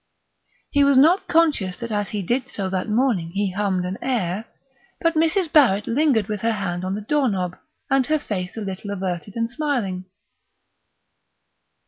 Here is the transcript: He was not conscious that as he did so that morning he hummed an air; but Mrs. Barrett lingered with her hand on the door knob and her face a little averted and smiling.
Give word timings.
He 0.71 0.83
was 0.83 0.97
not 0.97 1.27
conscious 1.27 1.77
that 1.77 1.91
as 1.91 2.09
he 2.09 2.23
did 2.23 2.47
so 2.47 2.71
that 2.71 2.89
morning 2.89 3.29
he 3.35 3.51
hummed 3.51 3.85
an 3.85 3.99
air; 4.01 4.45
but 4.99 5.13
Mrs. 5.13 5.53
Barrett 5.53 5.85
lingered 5.85 6.25
with 6.27 6.41
her 6.41 6.53
hand 6.53 6.83
on 6.83 6.95
the 6.95 7.01
door 7.01 7.29
knob 7.29 7.55
and 7.87 8.07
her 8.07 8.17
face 8.17 8.57
a 8.57 8.61
little 8.61 8.89
averted 8.89 9.35
and 9.35 9.47
smiling. 9.51 10.05